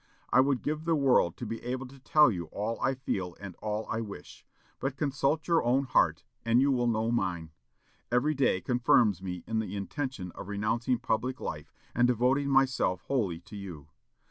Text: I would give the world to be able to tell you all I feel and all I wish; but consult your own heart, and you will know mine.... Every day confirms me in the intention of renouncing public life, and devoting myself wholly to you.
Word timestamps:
I 0.33 0.39
would 0.41 0.63
give 0.63 0.85
the 0.85 0.95
world 0.95 1.37
to 1.37 1.45
be 1.45 1.61
able 1.61 1.85
to 1.85 1.99
tell 1.99 2.31
you 2.31 2.45
all 2.45 2.81
I 2.81 2.95
feel 2.95 3.37
and 3.39 3.55
all 3.57 3.85
I 3.87 4.01
wish; 4.01 4.43
but 4.79 4.97
consult 4.97 5.47
your 5.47 5.61
own 5.63 5.83
heart, 5.83 6.23
and 6.43 6.59
you 6.59 6.71
will 6.71 6.87
know 6.87 7.11
mine.... 7.11 7.51
Every 8.11 8.33
day 8.33 8.61
confirms 8.61 9.21
me 9.21 9.43
in 9.45 9.59
the 9.59 9.75
intention 9.75 10.31
of 10.31 10.47
renouncing 10.47 10.97
public 10.97 11.39
life, 11.39 11.71
and 11.93 12.07
devoting 12.07 12.49
myself 12.49 13.01
wholly 13.01 13.41
to 13.41 13.55
you. 13.55 13.89